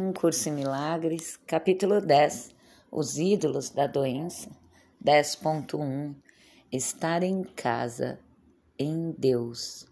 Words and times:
Um 0.00 0.12
Curso 0.12 0.48
em 0.48 0.52
Milagres, 0.52 1.36
capítulo 1.44 2.00
10 2.00 2.54
Os 2.88 3.18
ídolos 3.18 3.70
da 3.70 3.88
doença, 3.88 4.48
10.1 5.04 6.14
Estar 6.70 7.24
em 7.24 7.42
casa, 7.42 8.20
em 8.78 9.10
Deus. 9.18 9.88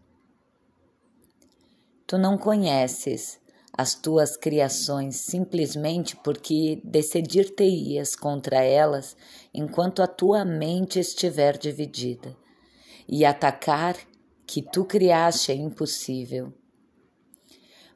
Tu 2.07 2.17
não 2.19 2.39
conheces 2.39 3.41
as 3.77 3.97
tuas 3.97 4.37
criações 4.37 5.17
simplesmente 5.17 6.15
porque 6.15 6.81
decidir-te-ias 6.85 8.15
contra 8.15 8.63
elas 8.63 9.17
enquanto 9.53 10.05
a 10.05 10.07
tua 10.07 10.45
mente 10.45 11.01
estiver 11.01 11.59
dividida, 11.59 12.37
e 13.09 13.25
atacar 13.25 13.97
que 14.47 14.63
tu 14.63 14.85
criaste 14.85 15.51
é 15.51 15.57
impossível 15.57 16.55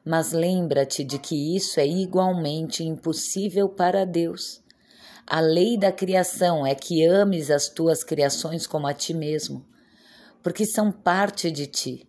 mas 0.03 0.31
lembra-te 0.31 1.03
de 1.03 1.19
que 1.19 1.55
isso 1.55 1.79
é 1.79 1.87
igualmente 1.87 2.83
impossível 2.83 3.69
para 3.69 4.05
Deus. 4.05 4.61
A 5.27 5.39
lei 5.39 5.77
da 5.77 5.91
criação 5.91 6.65
é 6.65 6.73
que 6.73 7.05
ames 7.05 7.51
as 7.51 7.69
tuas 7.69 8.03
criações 8.03 8.65
como 8.65 8.87
a 8.87 8.93
ti 8.93 9.13
mesmo, 9.13 9.65
porque 10.41 10.65
são 10.65 10.91
parte 10.91 11.51
de 11.51 11.67
ti. 11.67 12.07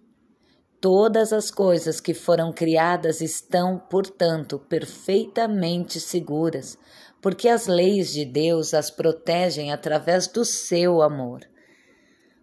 Todas 0.81 1.33
as 1.33 1.51
coisas 1.51 2.01
que 2.01 2.15
foram 2.15 2.53
criadas 2.53 3.21
estão, 3.21 3.79
portanto, 3.79 4.59
perfeitamente 4.59 6.01
seguras, 6.01 6.77
porque 7.21 7.49
as 7.49 7.69
leis 7.69 8.13
de 8.13 8.25
Deus 8.25 8.75
as 8.75 8.91
protegem 8.91 9.71
através 9.71 10.27
do 10.27 10.45
seu 10.45 11.01
amor. 11.01 11.47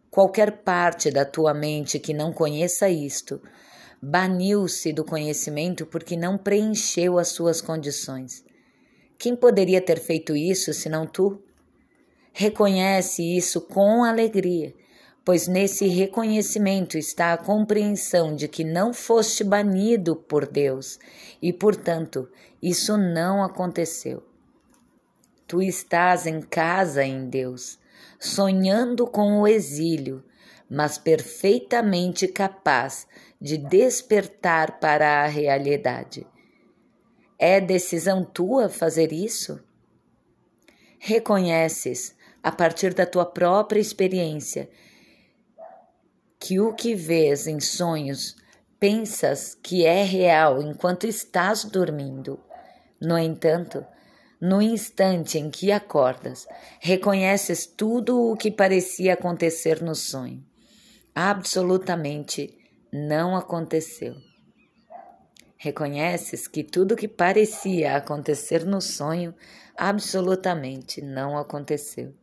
Qualquer 0.09 0.63
parte 0.63 1.11
da 1.11 1.25
tua 1.25 1.53
mente 1.53 1.99
que 1.99 2.13
não 2.13 2.31
conheça 2.31 2.89
isto, 2.89 3.41
baniu-se 4.01 4.93
do 4.93 5.03
conhecimento 5.03 5.85
porque 5.85 6.15
não 6.15 6.37
preencheu 6.37 7.19
as 7.19 7.29
suas 7.29 7.61
condições. 7.61 8.43
Quem 9.17 9.35
poderia 9.35 9.81
ter 9.81 9.99
feito 9.99 10.35
isso 10.35 10.73
senão 10.73 11.05
tu? 11.05 11.41
Reconhece 12.31 13.21
isso 13.21 13.59
com 13.59 14.03
alegria, 14.03 14.73
pois 15.25 15.47
nesse 15.47 15.87
reconhecimento 15.87 16.97
está 16.97 17.33
a 17.33 17.37
compreensão 17.37 18.35
de 18.35 18.47
que 18.47 18.63
não 18.63 18.93
foste 18.93 19.43
banido 19.43 20.15
por 20.15 20.47
Deus 20.47 20.97
e, 21.41 21.51
portanto, 21.51 22.29
isso 22.61 22.97
não 22.97 23.43
aconteceu. 23.43 24.23
Tu 25.45 25.61
estás 25.63 26.25
em 26.25 26.41
casa 26.41 27.03
em 27.03 27.27
Deus, 27.27 27.77
sonhando 28.19 29.05
com 29.05 29.41
o 29.41 29.47
exílio, 29.47 30.23
mas 30.69 30.97
perfeitamente 30.97 32.27
capaz 32.27 33.07
de 33.41 33.57
despertar 33.57 34.79
para 34.79 35.23
a 35.23 35.27
realidade. 35.27 36.27
É 37.39 37.59
decisão 37.59 38.23
tua 38.23 38.69
fazer 38.69 39.11
isso? 39.11 39.59
Reconheces, 40.99 42.15
a 42.43 42.51
partir 42.51 42.93
da 42.93 43.05
tua 43.05 43.25
própria 43.25 43.79
experiência, 43.79 44.69
que 46.37 46.59
o 46.59 46.73
que 46.73 46.93
vês 46.93 47.47
em 47.47 47.59
sonhos 47.59 48.35
pensas 48.79 49.55
que 49.55 49.85
é 49.85 50.03
real 50.03 50.61
enquanto 50.61 51.07
estás 51.07 51.65
dormindo. 51.65 52.39
No 53.01 53.17
entanto, 53.17 53.85
no 54.39 54.61
instante 54.61 55.37
em 55.37 55.49
que 55.49 55.71
acordas, 55.71 56.47
reconheces 56.79 57.65
tudo 57.65 58.31
o 58.31 58.37
que 58.37 58.51
parecia 58.51 59.13
acontecer 59.13 59.81
no 59.81 59.95
sonho 59.95 60.48
absolutamente 61.13 62.57
não 62.91 63.35
aconteceu. 63.35 64.15
Reconheces 65.57 66.47
que 66.47 66.63
tudo 66.63 66.95
que 66.95 67.07
parecia 67.07 67.95
acontecer 67.95 68.65
no 68.65 68.79
sonho 68.79 69.35
absolutamente 69.77 71.01
não 71.01 71.37
aconteceu. 71.37 72.13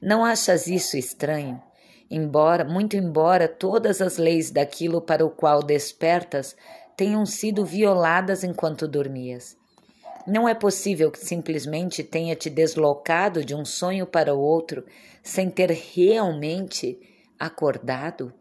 Não 0.00 0.24
achas 0.24 0.66
isso 0.66 0.96
estranho? 0.96 1.62
Embora, 2.10 2.64
muito 2.64 2.96
embora 2.96 3.46
todas 3.46 4.00
as 4.00 4.16
leis 4.16 4.50
daquilo 4.50 5.00
para 5.00 5.24
o 5.24 5.30
qual 5.30 5.62
despertas 5.62 6.56
tenham 6.96 7.24
sido 7.24 7.64
violadas 7.64 8.42
enquanto 8.42 8.88
dormias. 8.88 9.56
Não 10.26 10.48
é 10.48 10.54
possível 10.54 11.10
que 11.10 11.18
simplesmente 11.18 12.02
tenha 12.02 12.34
te 12.34 12.50
deslocado 12.50 13.44
de 13.44 13.54
um 13.54 13.64
sonho 13.64 14.06
para 14.06 14.34
o 14.34 14.40
outro 14.40 14.84
sem 15.22 15.50
ter 15.50 15.70
realmente 15.70 16.98
acordado? 17.40 18.32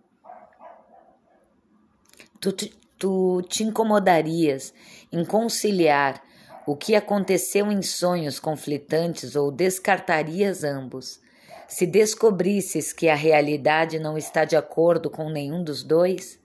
Tu, 2.42 2.52
tu 2.98 3.42
te 3.48 3.64
incomodarias 3.64 4.74
em 5.12 5.24
conciliar 5.24 6.22
o 6.68 6.76
que 6.76 6.96
aconteceu 6.96 7.72
em 7.72 7.82
sonhos 7.82 8.40
conflitantes 8.40 9.36
ou 9.36 9.52
descartarias 9.52 10.64
ambos? 10.64 11.20
Se 11.68 11.86
descobrisses 11.86 12.92
que 12.92 13.08
a 13.08 13.16
realidade 13.16 13.98
não 14.00 14.18
está 14.18 14.44
de 14.44 14.56
acordo 14.56 15.10
com 15.10 15.30
nenhum 15.30 15.64
dos 15.64 15.84
dois? 15.84 16.40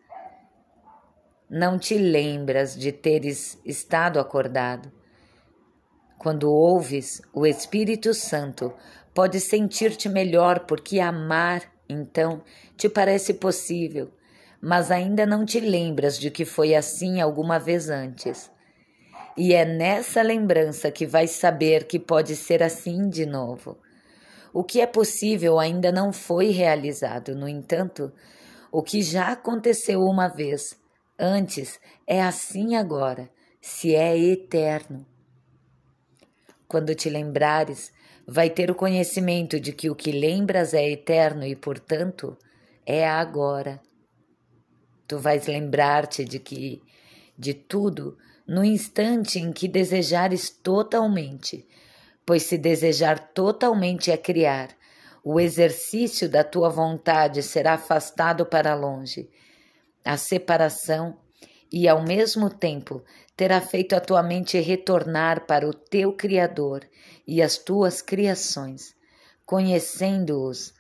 Não 1.49 1.79
te 1.79 1.97
lembras 1.97 2.77
de 2.77 2.93
teres 2.93 3.59
estado 3.65 4.21
acordado. 4.21 4.93
Quando 6.19 6.51
ouves 6.51 7.21
o 7.33 7.47
Espírito 7.47 8.15
Santo, 8.15 8.73
pode 9.13 9.41
sentir-te 9.41 10.09
melhor 10.09 10.61
porque 10.61 11.01
amar 11.01 11.74
então, 11.89 12.43
te 12.77 12.89
parece 12.89 13.35
possível, 13.35 14.11
mas 14.61 14.91
ainda 14.91 15.27
não 15.27 15.45
te 15.45 15.61
lembras 15.61 16.19
de 16.19 16.31
que 16.31 16.45
foi 16.45 16.75
assim 16.75 17.21
alguma 17.21 17.59
vez 17.59 17.89
antes. 17.89 18.51
E 19.37 19.53
é 19.53 19.65
nessa 19.65 20.23
lembrança 20.23 20.91
que 20.91 21.07
vais 21.07 21.31
saber 21.33 21.85
que 21.85 21.99
pode 21.99 22.37
ser 22.37 22.63
assim 22.63 23.09
de 23.09 23.27
novo. 23.27 23.77
O 24.53 24.63
que 24.63 24.81
é 24.81 24.87
possível 24.87 25.59
ainda 25.59 25.91
não 25.91 26.13
foi 26.13 26.51
realizado, 26.51 27.35
no 27.35 27.49
entanto, 27.49 28.13
o 28.71 28.83
que 28.83 29.03
já 29.03 29.33
aconteceu 29.33 30.01
uma 30.01 30.29
vez 30.29 30.79
antes 31.19 31.79
é 32.07 32.23
assim 32.23 32.77
agora, 32.77 33.29
se 33.61 33.95
é 33.95 34.17
eterno. 34.17 35.05
Quando 36.67 36.95
te 36.95 37.09
lembrares 37.09 37.93
vai 38.27 38.51
ter 38.51 38.71
o 38.71 38.75
conhecimento 38.75 39.61
de 39.61 39.73
que 39.73 39.91
o 39.91 39.95
que 39.95 40.13
lembras 40.13 40.75
é 40.75 40.91
eterno 40.91 41.45
e, 41.45 41.55
portanto, 41.55 42.37
é 42.87 43.07
agora. 43.07 43.81
Tu 45.07 45.19
vais 45.19 45.47
lembrar-te 45.47 46.25
de 46.25 46.39
que 46.39 46.83
de 47.37 47.53
tudo 47.53 48.17
no 48.47 48.65
instante 48.65 49.39
em 49.39 49.53
que 49.53 49.69
desejares 49.69 50.51
totalmente, 50.51 51.67
pois 52.25 52.45
se 52.45 52.57
desejar 52.57 53.33
totalmente 53.33 54.11
é 54.11 54.17
criar, 54.17 54.71
o 55.23 55.41
exercício 55.41 56.29
da 56.29 56.45
tua 56.45 56.69
vontade 56.69 57.43
será 57.43 57.75
afastado 57.75 58.45
para 58.45 58.75
longe. 58.75 59.31
A 60.05 60.19
separação 60.19 61.17
e, 61.73 61.89
ao 61.89 62.05
mesmo 62.05 62.51
tempo, 62.51 63.03
terá 63.37 63.61
feito 63.61 63.95
a 63.95 64.01
tua 64.01 64.23
mente 64.23 64.59
retornar 64.61 65.47
para 65.47 65.69
o 65.69 65.75
teu 65.75 66.13
Criador 66.13 66.89
e 67.27 67.43
as 67.43 67.59
tuas 67.59 68.01
criações. 68.01 68.95
Conhecendo-os, 69.45 70.73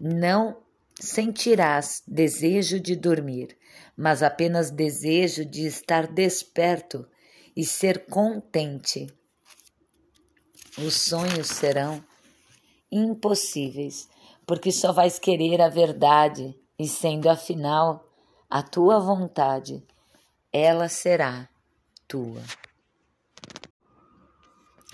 não 0.00 0.56
sentirás 1.00 2.02
desejo 2.06 2.80
de 2.80 2.96
dormir, 2.96 3.56
mas 3.96 4.22
apenas 4.22 4.70
desejo 4.70 5.44
de 5.44 5.66
estar 5.66 6.06
desperto 6.06 7.06
e 7.56 7.64
ser 7.64 8.06
contente. 8.06 9.06
Os 10.78 10.94
sonhos 10.94 11.48
serão 11.48 12.02
impossíveis, 12.90 14.08
porque 14.46 14.70
só 14.70 14.92
vais 14.92 15.18
querer 15.18 15.60
a 15.60 15.68
verdade, 15.68 16.56
e 16.78 16.86
sendo 16.86 17.28
afinal 17.28 18.08
a 18.48 18.62
tua 18.62 19.00
vontade, 19.00 19.82
ela 20.52 20.88
será 20.88 21.48
tua. 22.08 22.42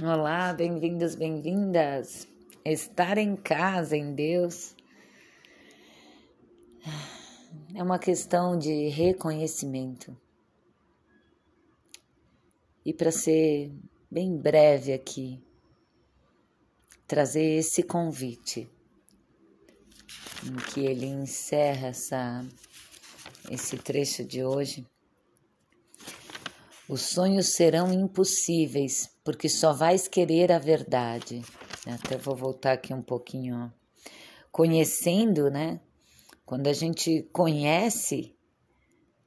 Olá, 0.03 0.53
bem-vindos, 0.53 1.15
bem-vindas. 1.15 2.27
Estar 2.65 3.19
em 3.19 3.37
casa 3.37 3.97
em 3.97 4.13
Deus 4.17 4.75
é 7.73 7.81
uma 7.81 8.01
questão 8.01 8.59
de 8.59 8.89
reconhecimento. 8.89 10.17
E 12.85 12.93
para 12.93 13.13
ser 13.13 13.73
bem 14.11 14.37
breve 14.37 14.93
aqui, 14.93 15.41
trazer 17.07 17.59
esse 17.59 17.85
convite 17.85 18.69
em 20.45 20.57
que 20.57 20.81
ele 20.81 21.07
encerra 21.07 21.89
essa, 21.89 22.45
esse 23.49 23.79
trecho 23.79 24.25
de 24.25 24.43
hoje 24.43 24.85
os 26.89 27.01
sonhos 27.01 27.55
serão 27.55 27.93
impossíveis, 27.93 29.11
porque 29.25 29.49
só 29.49 29.73
vais 29.73 30.07
querer 30.07 30.53
a 30.53 30.59
verdade. 30.59 31.43
Até 31.87 32.17
vou 32.17 32.37
voltar 32.37 32.73
aqui 32.73 32.93
um 32.93 33.03
pouquinho. 33.03 33.73
Conhecendo, 34.53 35.51
né? 35.51 35.81
Quando 36.45 36.67
a 36.67 36.73
gente 36.73 37.23
conhece 37.33 38.37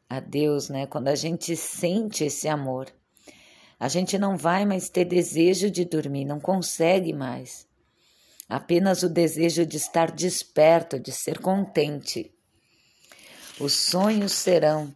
a 0.09 0.19
Deus, 0.19 0.69
né? 0.69 0.85
Quando 0.85 1.07
a 1.07 1.15
gente 1.15 1.55
sente 1.55 2.23
esse 2.23 2.47
amor, 2.47 2.93
A 3.79 3.87
gente 3.87 4.17
não 4.17 4.35
vai 4.35 4.65
mais 4.65 4.89
ter 4.89 5.05
desejo 5.05 5.69
de 5.69 5.85
dormir, 5.85 6.25
não 6.25 6.39
consegue 6.39 7.13
mais. 7.13 7.67
Apenas 8.49 9.03
o 9.03 9.09
desejo 9.09 9.65
de 9.65 9.77
estar 9.77 10.11
desperto, 10.11 10.99
de 10.99 11.11
ser 11.11 11.39
contente. 11.39 12.33
Os 13.59 13.73
sonhos 13.73 14.31
serão 14.31 14.93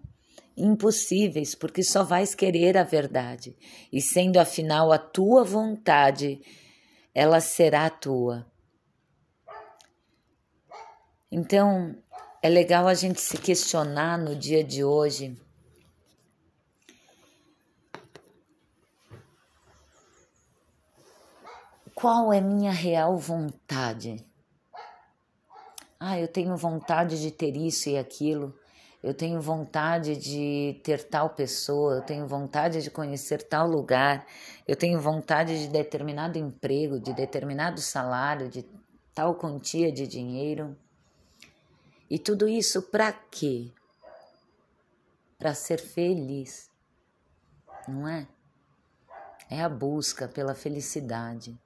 impossíveis 0.56 1.56
porque 1.56 1.84
só 1.84 2.04
vais 2.04 2.36
querer 2.36 2.78
a 2.78 2.84
verdade, 2.84 3.56
e 3.92 4.02
sendo 4.02 4.38
afinal 4.38 4.92
a 4.92 4.98
tua 4.98 5.44
vontade, 5.44 6.42
ela 7.14 7.40
será 7.40 7.90
tua. 7.90 8.46
Então, 11.32 11.96
é 12.44 12.50
legal 12.50 12.88
a 12.88 12.94
gente 12.94 13.22
se 13.22 13.38
questionar 13.38 14.18
no 14.18 14.36
dia 14.36 14.64
de 14.64 14.84
hoje. 14.84 15.40
Qual 21.96 22.34
é 22.34 22.42
minha 22.42 22.72
real 22.72 23.16
vontade? 23.16 24.26
Ah, 26.00 26.20
eu 26.20 26.28
tenho 26.28 26.58
vontade 26.58 27.22
de 27.22 27.30
ter 27.30 27.56
isso 27.56 27.88
e 27.88 27.98
aquilo. 27.98 28.60
Eu 29.04 29.14
tenho 29.14 29.42
vontade 29.42 30.16
de 30.16 30.80
ter 30.84 31.04
tal 31.04 31.32
pessoa, 31.32 31.96
eu 31.96 32.02
tenho 32.02 32.28
vontade 32.28 32.82
de 32.84 32.92
conhecer 32.92 33.42
tal 33.42 33.68
lugar, 33.68 34.28
eu 34.68 34.76
tenho 34.76 35.00
vontade 35.00 35.60
de 35.60 35.68
determinado 35.68 36.38
emprego, 36.38 37.00
de 37.00 37.12
determinado 37.12 37.82
salário, 37.82 38.48
de 38.48 38.64
tal 39.14 39.36
quantia 39.36 39.92
de 39.92 40.06
dinheiro. 40.06 40.78
E 42.10 42.20
tudo 42.20 42.48
isso 42.48 42.82
para 42.82 43.12
quê? 43.12 43.72
Para 45.40 45.56
ser 45.56 45.80
feliz, 45.80 46.70
não 47.88 48.08
é? 48.08 48.28
É 49.50 49.62
a 49.62 49.70
busca 49.70 50.28
pela 50.28 50.54
felicidade 50.54 51.60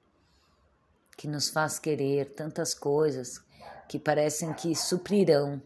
que 1.16 1.28
nos 1.28 1.48
faz 1.48 1.78
querer 1.78 2.34
tantas 2.34 2.74
coisas 2.74 3.42
que 3.88 3.98
parecem 3.98 4.52
que 4.52 4.74
suprirão. 4.74 5.62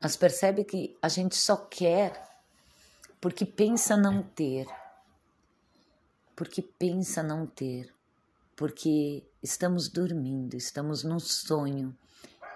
Mas 0.00 0.16
percebe 0.16 0.64
que 0.64 0.96
a 1.02 1.08
gente 1.08 1.36
só 1.36 1.56
quer 1.56 2.30
porque 3.20 3.44
pensa 3.44 3.96
não 3.96 4.22
ter. 4.22 4.66
Porque 6.34 6.62
pensa 6.62 7.22
não 7.22 7.46
ter. 7.46 7.92
Porque 8.56 9.22
estamos 9.42 9.88
dormindo, 9.88 10.54
estamos 10.54 11.04
num 11.04 11.18
sonho 11.18 11.94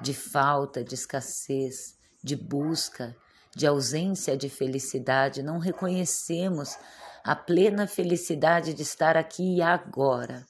de 0.01 0.15
falta, 0.15 0.83
de 0.83 0.95
escassez, 0.95 1.97
de 2.23 2.35
busca, 2.35 3.15
de 3.55 3.67
ausência 3.67 4.37
de 4.37 4.49
felicidade, 4.49 5.43
não 5.43 5.59
reconhecemos 5.59 6.77
a 7.23 7.37
plena 7.37 7.87
felicidade 7.87 8.75
de 8.75 8.83
estar 8.83 9.17
aqui 9.17 9.57
e 9.57 9.63
agora. 9.63 10.47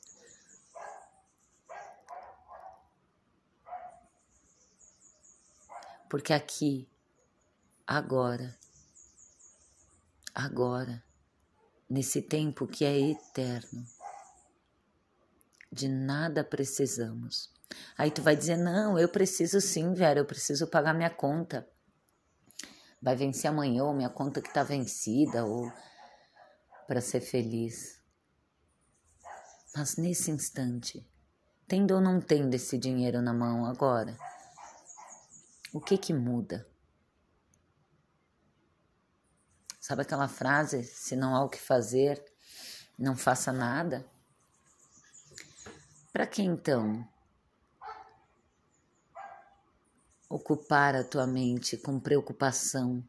Porque 6.14 6.32
aqui, 6.32 6.88
agora, 7.84 8.56
agora, 10.32 11.02
nesse 11.90 12.22
tempo 12.22 12.68
que 12.68 12.84
é 12.84 12.96
eterno, 13.10 13.84
de 15.72 15.88
nada 15.88 16.44
precisamos. 16.44 17.52
Aí 17.98 18.12
tu 18.12 18.22
vai 18.22 18.36
dizer: 18.36 18.56
não, 18.56 18.96
eu 18.96 19.08
preciso 19.08 19.60
sim, 19.60 19.92
Vera, 19.92 20.20
eu 20.20 20.24
preciso 20.24 20.68
pagar 20.68 20.94
minha 20.94 21.10
conta. 21.10 21.68
Vai 23.02 23.16
vencer 23.16 23.50
amanhã, 23.50 23.82
ou 23.82 23.92
minha 23.92 24.08
conta 24.08 24.40
que 24.40 24.54
tá 24.54 24.62
vencida, 24.62 25.44
ou 25.44 25.68
para 26.86 27.00
ser 27.00 27.22
feliz. 27.22 28.00
Mas 29.74 29.96
nesse 29.96 30.30
instante, 30.30 31.04
tendo 31.66 31.92
ou 31.92 32.00
não 32.00 32.20
tendo 32.20 32.54
esse 32.54 32.78
dinheiro 32.78 33.20
na 33.20 33.34
mão 33.34 33.66
agora, 33.66 34.16
o 35.74 35.80
que 35.80 35.98
que 35.98 36.14
muda? 36.14 36.64
Sabe 39.80 40.02
aquela 40.02 40.28
frase: 40.28 40.84
se 40.84 41.16
não 41.16 41.34
há 41.34 41.44
o 41.44 41.48
que 41.48 41.60
fazer, 41.60 42.24
não 42.96 43.16
faça 43.16 43.52
nada? 43.52 44.08
Para 46.12 46.28
que 46.28 46.42
então 46.42 47.06
ocupar 50.30 50.94
a 50.94 51.02
tua 51.02 51.26
mente 51.26 51.76
com 51.76 51.98
preocupação 51.98 53.04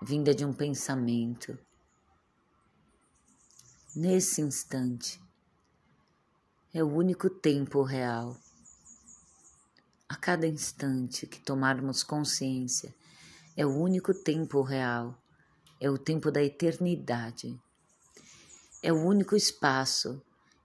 vinda 0.00 0.32
de 0.32 0.44
um 0.44 0.52
pensamento? 0.52 1.58
Nesse 3.96 4.42
instante, 4.42 5.20
é 6.72 6.84
o 6.84 6.94
único 6.94 7.28
tempo 7.28 7.82
real. 7.82 8.36
Cada 10.26 10.44
instante 10.44 11.24
que 11.24 11.38
tomarmos 11.38 12.02
consciência, 12.02 12.92
é 13.56 13.64
o 13.64 13.70
único 13.70 14.12
tempo 14.12 14.60
real, 14.60 15.16
é 15.80 15.88
o 15.88 15.96
tempo 15.96 16.32
da 16.32 16.42
eternidade. 16.42 17.56
É 18.82 18.92
o 18.92 19.00
único 19.04 19.36
espaço 19.36 20.20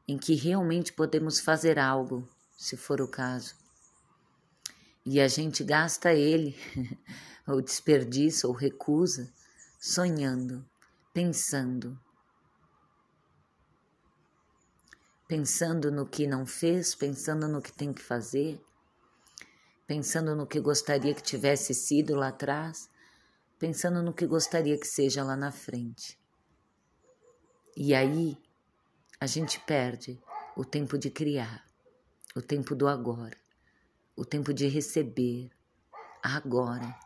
em 0.08 0.18
que 0.18 0.34
realmente 0.34 0.92
podemos 0.92 1.40
fazer 1.40 1.78
algo, 1.78 2.28
se 2.58 2.76
for 2.76 3.02
o 3.02 3.08
caso. 3.08 3.54
E 5.06 5.22
a 5.22 5.28
gente 5.28 5.64
gasta 5.64 6.12
ele, 6.12 6.58
ou 7.46 7.62
desperdiça, 7.62 8.48
ou 8.48 8.56
recusa, 8.56 9.32
sonhando, 9.80 10.68
pensando. 11.14 12.00
Pensando 15.28 15.92
no 15.92 16.08
que 16.08 16.26
não 16.26 16.48
fez, 16.48 16.96
pensando 16.96 17.48
no 17.48 17.62
que 17.62 17.72
tem 17.72 17.94
que 17.94 18.02
fazer, 18.02 18.60
pensando 19.92 20.34
no 20.34 20.48
que 20.48 20.58
gostaria 20.62 21.14
que 21.14 21.22
tivesse 21.22 21.74
sido 21.74 22.16
lá 22.16 22.30
atrás, 22.30 22.90
pensando 23.60 24.02
no 24.02 24.14
que 24.14 24.26
gostaria 24.26 24.80
que 24.80 24.88
seja 24.88 25.22
lá 25.22 25.36
na 25.36 25.52
frente. 25.52 26.18
E 27.76 27.94
aí 27.94 28.38
a 29.20 29.28
gente 29.28 29.60
perde 29.60 30.18
o 30.56 30.64
tempo 30.64 30.98
de 30.98 31.10
criar, 31.10 31.68
o 32.34 32.42
tempo 32.42 32.74
do 32.74 32.88
agora, 32.88 33.36
o 34.16 34.24
tempo 34.24 34.54
de 34.54 34.66
receber 34.66 35.52
agora. 36.24 36.98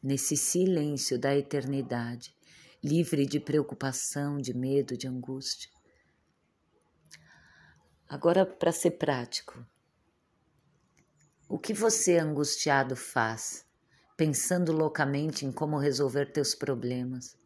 Nesse 0.00 0.36
silêncio 0.36 1.18
da 1.18 1.36
eternidade, 1.36 2.32
livre 2.80 3.26
de 3.26 3.40
preocupação, 3.40 4.38
de 4.38 4.54
medo, 4.54 4.96
de 4.96 5.08
angústia. 5.08 5.68
Agora, 8.08 8.46
para 8.46 8.70
ser 8.70 8.92
prático, 8.92 9.66
o 11.48 11.58
que 11.58 11.72
você 11.72 12.18
angustiado 12.18 12.94
faz, 12.94 13.64
pensando 14.16 14.70
loucamente 14.70 15.46
em 15.46 15.50
como 15.50 15.78
resolver 15.78 16.26
teus 16.26 16.54
problemas? 16.54 17.38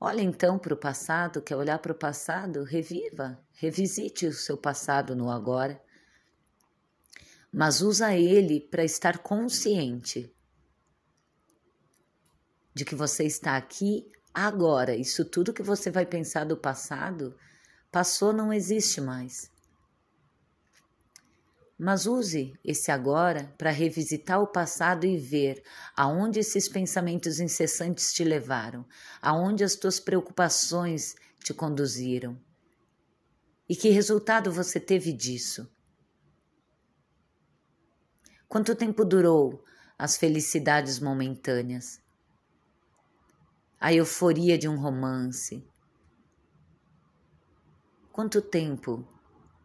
Olha 0.00 0.20
então 0.20 0.58
para 0.58 0.74
o 0.74 0.76
passado, 0.76 1.40
quer 1.40 1.54
olhar 1.54 1.78
para 1.78 1.92
o 1.92 1.98
passado? 1.98 2.64
Reviva, 2.64 3.40
revisite 3.52 4.26
o 4.26 4.32
seu 4.32 4.56
passado 4.56 5.14
no 5.14 5.30
agora. 5.30 5.80
Mas 7.52 7.80
usa 7.80 8.16
ele 8.16 8.58
para 8.58 8.82
estar 8.82 9.18
consciente 9.18 10.34
de 12.74 12.84
que 12.84 12.96
você 12.96 13.24
está 13.24 13.56
aqui 13.56 14.10
agora. 14.34 14.96
Isso 14.96 15.24
tudo 15.24 15.52
que 15.52 15.62
você 15.62 15.88
vai 15.88 16.04
pensar 16.04 16.46
do 16.46 16.56
passado, 16.56 17.38
passou, 17.92 18.32
não 18.32 18.52
existe 18.52 19.00
mais. 19.00 19.51
Mas 21.84 22.06
use 22.06 22.56
esse 22.64 22.92
agora 22.92 23.52
para 23.58 23.72
revisitar 23.72 24.40
o 24.40 24.46
passado 24.46 25.04
e 25.04 25.18
ver 25.18 25.64
aonde 25.96 26.38
esses 26.38 26.68
pensamentos 26.68 27.40
incessantes 27.40 28.12
te 28.12 28.22
levaram, 28.22 28.86
aonde 29.20 29.64
as 29.64 29.74
tuas 29.74 29.98
preocupações 29.98 31.16
te 31.42 31.52
conduziram. 31.52 32.40
E 33.68 33.74
que 33.74 33.88
resultado 33.88 34.52
você 34.52 34.78
teve 34.78 35.12
disso? 35.12 35.68
Quanto 38.46 38.76
tempo 38.76 39.04
durou 39.04 39.64
as 39.98 40.16
felicidades 40.16 41.00
momentâneas? 41.00 42.00
A 43.80 43.92
euforia 43.92 44.56
de 44.56 44.68
um 44.68 44.78
romance? 44.78 45.66
Quanto 48.12 48.40
tempo 48.40 49.11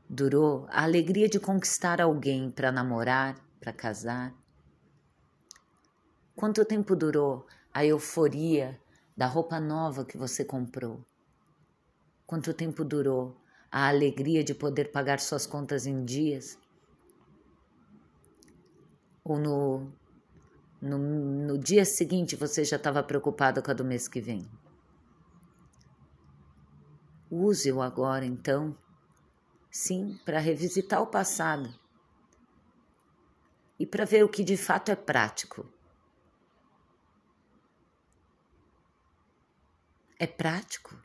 Durou 0.09 0.65
a 0.69 0.83
alegria 0.83 1.27
de 1.27 1.39
conquistar 1.39 1.99
alguém 1.99 2.49
para 2.49 2.71
namorar, 2.71 3.35
para 3.59 3.73
casar? 3.73 4.33
Quanto 6.35 6.63
tempo 6.63 6.95
durou 6.95 7.45
a 7.73 7.85
euforia 7.85 8.79
da 9.17 9.25
roupa 9.25 9.59
nova 9.59 10.05
que 10.05 10.17
você 10.17 10.45
comprou? 10.45 11.05
Quanto 12.25 12.53
tempo 12.53 12.85
durou 12.85 13.35
a 13.71 13.87
alegria 13.89 14.43
de 14.43 14.53
poder 14.53 14.91
pagar 14.91 15.19
suas 15.19 15.45
contas 15.45 15.85
em 15.85 16.05
dias? 16.05 16.57
Ou 19.23 19.37
no 19.37 19.91
no, 20.81 20.97
no 20.97 21.57
dia 21.57 21.83
seguinte 21.83 22.35
você 22.35 22.63
já 22.63 22.77
estava 22.77 23.03
preocupado 23.03 23.61
com 23.61 23.71
a 23.71 23.73
do 23.73 23.83
mês 23.83 24.07
que 24.07 24.21
vem. 24.21 24.47
Use-o 27.29 27.81
agora, 27.81 28.25
então, 28.25 28.77
sim, 29.77 30.19
para 30.25 30.39
revisitar 30.39 31.03
o 31.03 31.05
passado 31.05 31.71
e 33.79 33.85
para 33.85 34.05
ver 34.05 34.23
o 34.23 34.29
que 34.29 34.43
de 34.43 34.57
fato 34.57 34.89
é 34.89 34.95
prático. 34.95 35.71
É 40.19 40.25
prático? 40.25 40.99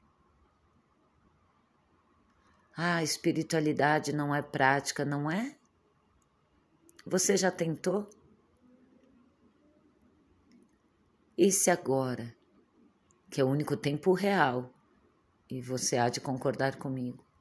Ah, 2.75 2.97
a 2.97 3.03
espiritualidade 3.03 4.11
não 4.11 4.35
é 4.35 4.41
prática, 4.41 5.05
não 5.05 5.31
é? 5.31 5.55
Você 7.05 7.37
já 7.37 7.51
tentou? 7.51 8.09
Esse 11.37 11.71
agora, 11.71 12.35
que 13.31 13.39
é 13.39 13.45
o 13.45 13.49
único 13.49 13.77
tempo 13.77 14.15
real, 14.15 14.73
e 15.51 15.61
você 15.61 15.99
há 15.99 16.09
de 16.09 16.23
concordar 16.23 16.77
comigo. 16.77 17.32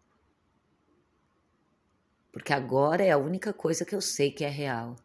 Porque 2.42 2.54
agora 2.54 3.04
é 3.04 3.12
a 3.12 3.20
única 3.20 3.54
coisa 3.54 3.86
que 3.86 3.94
eu 3.94 4.02
sei 4.02 4.32
que 4.32 4.44
é 4.44 4.50
real. 4.50 4.96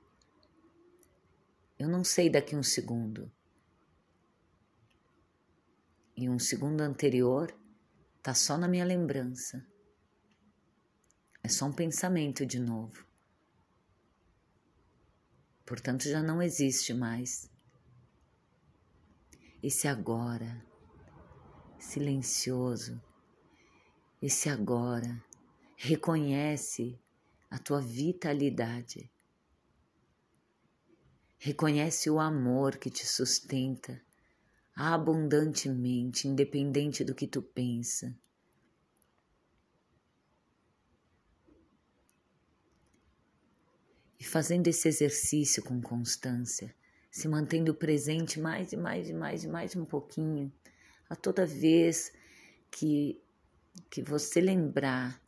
Eu 1.78 1.86
não 1.86 2.02
sei 2.02 2.30
daqui 2.30 2.56
um 2.56 2.62
segundo. 2.62 3.30
E 6.16 6.30
um 6.30 6.38
segundo 6.38 6.80
anterior 6.80 7.54
tá 8.22 8.32
só 8.32 8.56
na 8.56 8.66
minha 8.66 8.86
lembrança. 8.86 9.62
É 11.42 11.48
só 11.48 11.66
um 11.66 11.72
pensamento 11.74 12.46
de 12.46 12.58
novo. 12.58 13.06
Portanto, 15.66 16.08
já 16.08 16.22
não 16.22 16.40
existe 16.40 16.94
mais. 16.94 17.50
Esse 19.62 19.86
agora, 19.86 20.64
silencioso, 21.78 22.98
esse 24.22 24.48
agora, 24.48 25.22
reconhece 25.76 26.98
a 27.50 27.58
tua 27.58 27.80
vitalidade. 27.80 29.10
Reconhece 31.38 32.10
o 32.10 32.18
amor 32.18 32.76
que 32.76 32.90
te 32.90 33.06
sustenta 33.06 34.00
abundantemente, 34.76 36.28
independente 36.28 37.02
do 37.02 37.14
que 37.14 37.26
tu 37.26 37.40
pensa. 37.40 38.14
E 44.20 44.24
fazendo 44.24 44.66
esse 44.68 44.86
exercício 44.86 45.62
com 45.62 45.80
constância, 45.80 46.74
se 47.10 47.26
mantendo 47.26 47.74
presente 47.74 48.38
mais 48.38 48.72
e 48.72 48.76
mais 48.76 49.08
e 49.08 49.14
mais 49.14 49.44
e 49.44 49.48
mais 49.48 49.74
um 49.74 49.84
pouquinho, 49.84 50.52
a 51.08 51.16
toda 51.16 51.46
vez 51.46 52.12
que, 52.70 53.18
que 53.88 54.02
você 54.02 54.40
lembrar, 54.40 55.22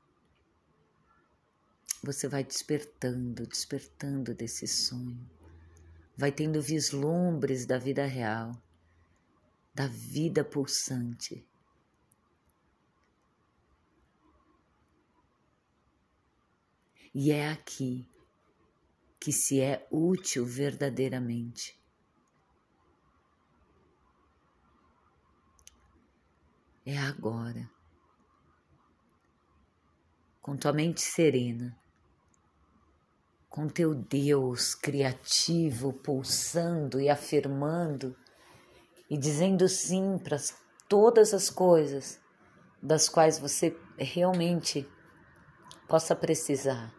você 2.02 2.28
vai 2.28 2.44
despertando, 2.44 3.46
despertando 3.46 4.34
desse 4.34 4.66
sonho, 4.66 5.28
vai 6.16 6.32
tendo 6.32 6.60
vislumbres 6.62 7.66
da 7.66 7.78
vida 7.78 8.06
real, 8.06 8.60
da 9.74 9.86
vida 9.86 10.44
pulsante. 10.44 11.46
E 17.14 17.32
é 17.32 17.50
aqui 17.50 18.08
que 19.20 19.32
se 19.32 19.60
é 19.60 19.86
útil 19.90 20.46
verdadeiramente. 20.46 21.78
É 26.86 26.96
agora, 26.96 27.70
com 30.40 30.56
tua 30.56 30.72
mente 30.72 31.02
serena, 31.02 31.77
com 33.48 33.68
teu 33.68 33.94
Deus 33.94 34.74
criativo 34.74 35.92
pulsando 35.92 37.00
e 37.00 37.08
afirmando 37.08 38.16
e 39.08 39.16
dizendo 39.16 39.68
sim 39.68 40.18
para 40.18 40.36
todas 40.88 41.32
as 41.32 41.48
coisas 41.48 42.20
das 42.82 43.08
quais 43.08 43.38
você 43.38 43.76
realmente 43.96 44.88
possa 45.88 46.14
precisar. 46.14 46.94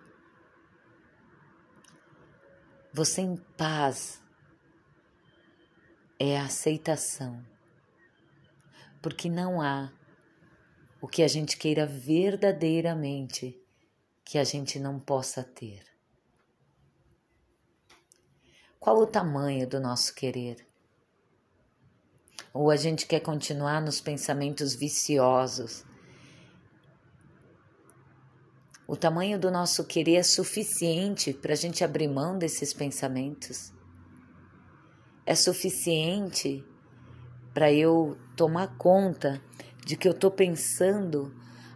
Você 2.91 3.21
em 3.21 3.37
paz 3.55 4.21
é 6.17 6.37
a 6.37 6.45
aceitação, 6.45 7.45
porque 9.01 9.29
não 9.29 9.61
há 9.61 9.91
o 10.99 11.07
que 11.07 11.23
a 11.23 11.27
gente 11.27 11.55
queira 11.55 11.85
verdadeiramente 11.85 13.55
que 14.25 14.37
a 14.37 14.43
gente 14.43 14.79
não 14.79 14.99
possa 14.99 15.43
ter. 15.43 15.88
Qual 18.79 18.97
o 18.97 19.07
tamanho 19.07 19.67
do 19.67 19.79
nosso 19.79 20.13
querer? 20.15 20.65
Ou 22.53 22.71
a 22.71 22.75
gente 22.75 23.05
quer 23.05 23.19
continuar 23.19 23.81
nos 23.81 23.99
pensamentos 24.01 24.73
viciosos 24.73 25.85
o 28.91 28.97
tamanho 28.97 29.37
do 29.37 29.51
nosso 29.51 29.83
querer 29.83 30.15
é 30.15 30.23
suficiente 30.23 31.31
para 31.31 31.53
a 31.53 31.55
gente 31.55 31.83
abrir 31.83 32.07
mão 32.07 32.39
desses 32.39 32.73
pensamentos? 32.73 33.71
É 35.23 35.35
suficiente 35.35 36.65
para 37.53 37.71
eu 37.71 38.17
tomar 38.35 38.75
conta 38.79 39.39
de 39.85 39.95
que 39.95 40.07
eu 40.07 40.11
estou 40.11 40.31
pensando 40.31 41.31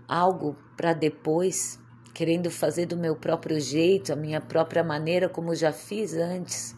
algo 0.07 0.57
para 0.75 0.91
depois, 0.91 1.79
querendo 2.15 2.50
fazer 2.50 2.88
do 2.88 2.98
meu 2.98 3.15
próprio 3.15 3.60
jeito, 3.60 4.12
a 4.12 4.15
minha 4.15 4.41
própria 4.41 4.83
maneira, 4.83 5.29
como 5.29 5.53
já 5.53 5.72
fiz 5.72 6.15
antes? 6.15 6.75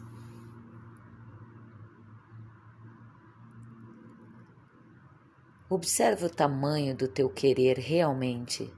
Observe 5.76 6.28
o 6.28 6.30
tamanho 6.30 6.96
do 6.96 7.06
teu 7.06 7.30
querer 7.30 7.78
realmente. 7.78 8.74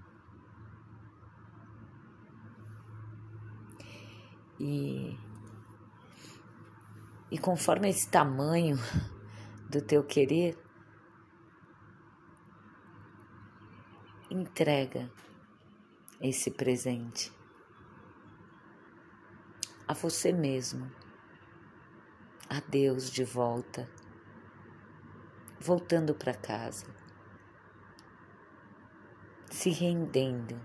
E, 4.60 5.16
e 7.30 7.38
conforme 7.38 7.88
esse 7.88 8.10
tamanho 8.10 8.78
do 9.70 9.80
teu 9.80 10.04
querer, 10.04 10.58
entrega 14.32 15.08
esse 16.20 16.50
presente 16.50 17.32
a 19.88 19.94
você 19.94 20.34
mesmo, 20.34 20.92
a 22.50 22.60
Deus 22.60 23.12
de 23.12 23.24
volta, 23.24 23.88
voltando 25.60 26.14
para 26.14 26.34
casa, 26.34 26.86
se 29.50 29.70
rendendo. 29.70 30.60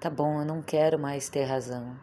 Tá 0.00 0.10
bom, 0.10 0.40
eu 0.40 0.46
não 0.46 0.62
quero 0.62 0.98
mais 0.98 1.28
ter 1.28 1.44
razão. 1.44 1.98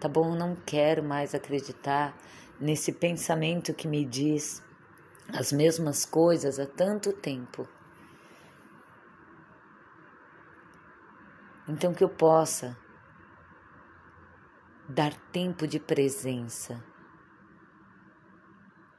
Tá 0.00 0.08
bom, 0.08 0.32
eu 0.32 0.36
não 0.36 0.54
quero 0.54 1.02
mais 1.02 1.34
acreditar 1.34 2.16
nesse 2.60 2.92
pensamento 2.92 3.74
que 3.74 3.88
me 3.88 4.04
diz 4.04 4.62
as 5.32 5.52
mesmas 5.52 6.04
coisas 6.04 6.58
há 6.58 6.66
tanto 6.66 7.12
tempo. 7.12 7.68
Então 11.68 11.92
que 11.92 12.04
eu 12.04 12.08
possa 12.08 12.76
dar 14.88 15.12
tempo 15.32 15.66
de 15.66 15.80
presença 15.80 16.82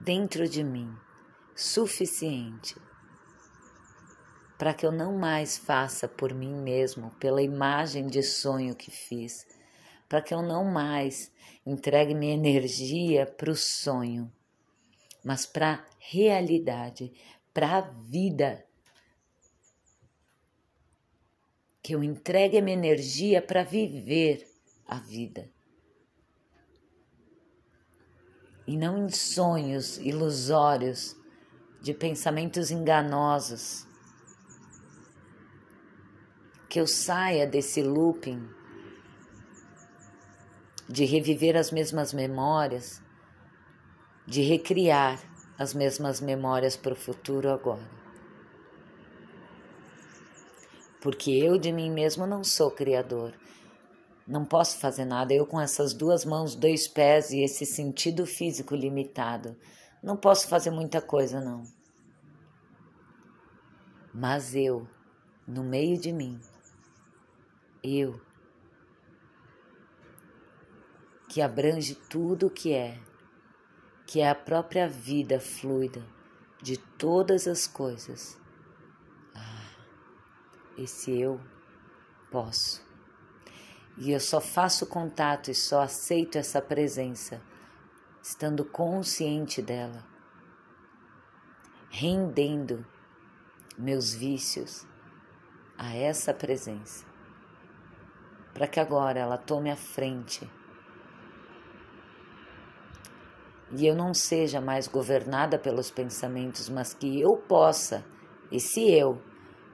dentro 0.01 0.47
de 0.49 0.63
mim 0.63 0.93
suficiente 1.57 2.75
para 4.59 4.73
que 4.73 4.85
eu 4.85 4.91
não 4.91 5.17
mais 5.17 5.57
faça 5.57 6.07
por 6.07 6.33
mim 6.33 6.53
mesmo, 6.55 7.11
pela 7.19 7.41
imagem 7.41 8.07
de 8.07 8.23
sonho 8.23 8.75
que 8.75 8.89
fiz, 8.89 9.45
para 10.07 10.21
que 10.21 10.33
eu 10.33 10.41
não 10.41 10.65
mais 10.65 11.31
entregue 11.65 12.15
minha 12.15 12.33
energia 12.33 13.25
para 13.25 13.51
o 13.51 13.55
sonho, 13.55 14.31
mas 15.23 15.45
para 15.45 15.73
a 15.73 15.85
realidade, 15.99 17.11
para 17.53 17.77
a 17.77 17.81
vida. 17.81 18.63
Que 21.83 21.93
eu 21.93 22.03
entregue 22.03 22.57
a 22.57 22.61
minha 22.61 22.77
energia 22.77 23.41
para 23.41 23.63
viver 23.63 24.47
a 24.87 24.99
vida. 24.99 25.49
E 28.65 28.75
não 28.75 29.05
em 29.05 29.09
sonhos 29.09 29.97
ilusórios 29.97 31.15
de 31.81 31.93
pensamentos 31.93 32.71
enganosos. 32.71 33.85
Que 36.69 36.79
eu 36.79 36.87
saia 36.87 37.47
desse 37.47 37.81
looping 37.81 38.57
de 40.89 41.03
reviver 41.03 41.57
as 41.57 41.69
mesmas 41.69 42.13
memórias, 42.13 43.01
de 44.25 44.41
recriar 44.41 45.19
as 45.57 45.73
mesmas 45.73 46.21
memórias 46.21 46.77
para 46.77 46.93
o 46.93 46.95
futuro 46.95 47.49
agora. 47.49 47.89
Porque 51.01 51.31
eu 51.31 51.57
de 51.57 51.71
mim 51.71 51.91
mesmo 51.91 52.25
não 52.25 52.43
sou 52.43 52.71
criador. 52.71 53.33
Não 54.27 54.43
posso 54.43 54.77
fazer 54.79 55.05
nada. 55.05 55.33
Eu, 55.33 55.45
com 55.45 55.59
essas 55.59 55.93
duas 55.93 56.25
mãos, 56.25 56.55
dois 56.55 56.87
pés 56.87 57.31
e 57.31 57.39
esse 57.39 57.65
sentido 57.65 58.25
físico 58.25 58.75
limitado, 58.75 59.55
não 60.01 60.15
posso 60.15 60.47
fazer 60.47 60.69
muita 60.69 61.01
coisa, 61.01 61.41
não. 61.41 61.63
Mas 64.13 64.55
eu, 64.55 64.87
no 65.47 65.63
meio 65.63 65.99
de 65.99 66.11
mim, 66.11 66.39
eu, 67.83 68.19
que 71.29 71.41
abrange 71.41 71.95
tudo 71.95 72.47
o 72.47 72.49
que 72.49 72.73
é, 72.73 72.99
que 74.05 74.21
é 74.21 74.29
a 74.29 74.35
própria 74.35 74.87
vida 74.87 75.39
fluida 75.39 76.03
de 76.61 76.77
todas 76.77 77.47
as 77.47 77.67
coisas. 77.67 78.39
Ah, 79.35 79.75
esse 80.77 81.11
eu 81.19 81.39
posso. 82.31 82.85
E 83.97 84.11
eu 84.11 84.19
só 84.19 84.39
faço 84.39 84.85
contato 84.85 85.49
e 85.49 85.55
só 85.55 85.81
aceito 85.81 86.37
essa 86.37 86.61
presença 86.61 87.41
estando 88.27 88.65
consciente 88.65 89.61
dela, 89.61 90.03
rendendo 91.89 92.85
meus 93.77 94.13
vícios 94.13 94.85
a 95.77 95.95
essa 95.95 96.33
presença, 96.33 97.05
para 98.53 98.67
que 98.67 98.81
agora 98.81 99.17
ela 99.17 99.37
tome 99.37 99.71
a 99.71 99.77
frente. 99.77 100.45
E 103.71 103.87
eu 103.87 103.95
não 103.95 104.13
seja 104.13 104.59
mais 104.59 104.89
governada 104.89 105.57
pelos 105.57 105.89
pensamentos, 105.89 106.67
mas 106.67 106.93
que 106.93 107.21
eu 107.21 107.37
possa, 107.37 108.03
esse 108.51 108.91
eu, 108.91 109.21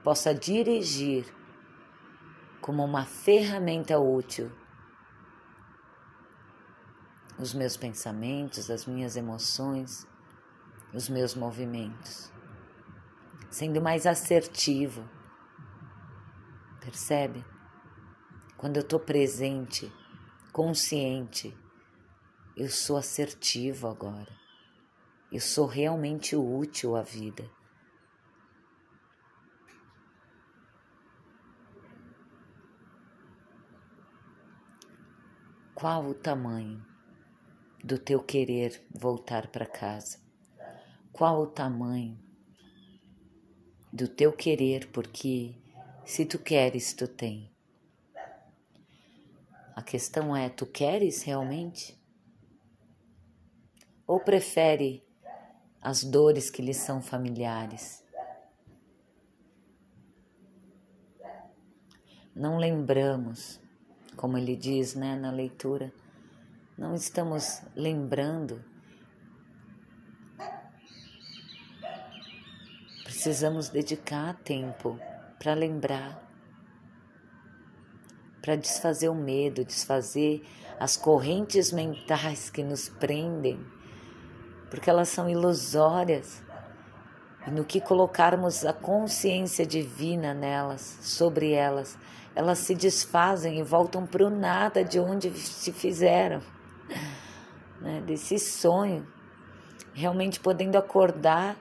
possa 0.04 0.32
dirigir 0.32 1.26
como 2.60 2.84
uma 2.84 3.04
ferramenta 3.04 3.98
útil 3.98 4.52
os 7.38 7.52
meus 7.52 7.76
pensamentos, 7.76 8.70
as 8.70 8.86
minhas 8.86 9.16
emoções, 9.16 10.06
os 10.92 11.08
meus 11.08 11.34
movimentos, 11.34 12.32
sendo 13.50 13.82
mais 13.82 14.06
assertivo. 14.06 15.08
Percebe? 16.80 17.44
Quando 18.56 18.76
eu 18.76 18.82
estou 18.82 19.00
presente, 19.00 19.92
consciente, 20.52 21.56
eu 22.56 22.68
sou 22.68 22.96
assertivo 22.96 23.88
agora. 23.88 24.32
Eu 25.32 25.40
sou 25.40 25.66
realmente 25.66 26.36
útil 26.36 26.94
à 26.94 27.02
vida. 27.02 27.50
Qual 35.74 36.06
o 36.06 36.14
tamanho 36.14 36.93
do 37.84 37.98
teu 37.98 38.22
querer 38.22 38.82
voltar 38.90 39.48
para 39.48 39.66
casa? 39.66 40.16
Qual 41.12 41.42
o 41.42 41.46
tamanho 41.46 42.18
do 43.92 44.08
teu 44.08 44.32
querer? 44.32 44.90
Porque 44.90 45.54
se 46.02 46.24
tu 46.24 46.38
queres, 46.38 46.94
tu 46.94 47.06
tem. 47.06 47.52
A 49.76 49.82
questão 49.82 50.34
é: 50.34 50.48
tu 50.48 50.64
queres 50.64 51.22
realmente? 51.24 52.02
Ou 54.06 54.18
prefere 54.18 55.06
as 55.78 56.02
dores 56.02 56.48
que 56.48 56.62
lhe 56.62 56.72
são 56.72 57.02
familiares? 57.02 58.02
Não 62.34 62.56
lembramos, 62.56 63.60
como 64.16 64.38
ele 64.38 64.56
diz 64.56 64.94
né, 64.94 65.14
na 65.16 65.30
leitura, 65.30 65.92
não 66.76 66.94
estamos 66.94 67.62
lembrando. 67.74 68.62
Precisamos 73.04 73.68
dedicar 73.68 74.34
tempo 74.42 74.98
para 75.38 75.54
lembrar, 75.54 76.22
para 78.42 78.56
desfazer 78.56 79.08
o 79.08 79.14
medo, 79.14 79.64
desfazer 79.64 80.42
as 80.78 80.96
correntes 80.96 81.72
mentais 81.72 82.50
que 82.50 82.62
nos 82.62 82.88
prendem 82.88 83.58
porque 84.74 84.90
elas 84.90 85.08
são 85.08 85.30
ilusórias. 85.30 86.42
E 87.46 87.50
no 87.50 87.64
que 87.64 87.80
colocarmos 87.80 88.64
a 88.64 88.72
consciência 88.72 89.64
divina 89.64 90.34
nelas, 90.34 90.98
sobre 91.00 91.52
elas, 91.52 91.96
elas 92.34 92.58
se 92.58 92.74
desfazem 92.74 93.60
e 93.60 93.62
voltam 93.62 94.04
para 94.04 94.26
o 94.26 94.30
nada 94.30 94.82
de 94.82 94.98
onde 94.98 95.30
se 95.30 95.70
fizeram, 95.72 96.40
né? 97.80 98.02
desse 98.06 98.38
sonho, 98.38 99.06
realmente 99.92 100.40
podendo 100.40 100.76
acordar 100.76 101.56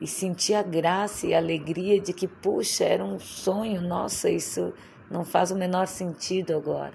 e 0.00 0.06
sentir 0.06 0.54
a 0.54 0.62
graça 0.62 1.26
e 1.26 1.34
a 1.34 1.38
alegria 1.38 2.00
de 2.00 2.12
que, 2.12 2.26
puxa, 2.26 2.84
era 2.84 3.04
um 3.04 3.18
sonho, 3.18 3.80
nossa, 3.80 4.28
isso 4.28 4.72
não 5.10 5.24
faz 5.24 5.50
o 5.50 5.56
menor 5.56 5.86
sentido 5.86 6.56
agora. 6.56 6.94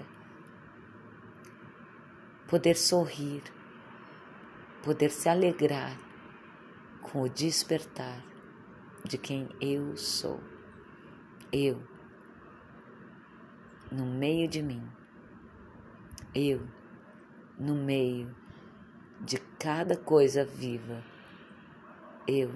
Poder 2.46 2.76
sorrir 2.76 3.42
poder 4.82 5.10
se 5.10 5.28
alegrar 5.28 5.98
com 7.02 7.22
o 7.22 7.28
despertar 7.28 8.24
de 9.04 9.18
quem 9.18 9.48
eu 9.60 9.96
sou. 9.96 10.40
Eu, 11.52 11.82
no 13.90 14.06
meio 14.06 14.48
de 14.48 14.62
mim, 14.62 14.82
eu, 16.34 16.66
no 17.58 17.74
meio 17.74 18.34
de 19.20 19.38
cada 19.58 19.96
coisa 19.96 20.44
viva, 20.44 21.02
eu, 22.26 22.54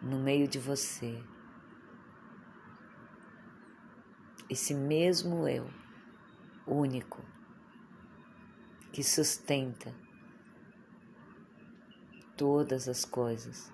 no 0.00 0.18
meio 0.18 0.48
de 0.48 0.58
você. 0.58 1.22
Esse 4.48 4.74
mesmo 4.74 5.46
eu, 5.46 5.68
único, 6.66 7.22
que 8.92 9.02
sustenta 9.02 9.92
todas 12.36 12.88
as 12.88 13.04
coisas, 13.04 13.70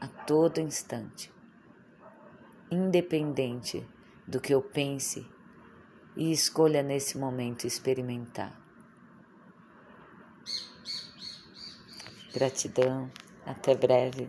a 0.00 0.06
todo 0.06 0.60
instante, 0.60 1.32
independente 2.70 3.84
do 4.26 4.40
que 4.40 4.54
eu 4.54 4.62
pense 4.62 5.26
e 6.16 6.30
escolha 6.30 6.82
nesse 6.82 7.18
momento 7.18 7.66
experimentar. 7.66 8.65
Gratidão, 12.36 13.10
até 13.46 13.74
breve. 13.74 14.28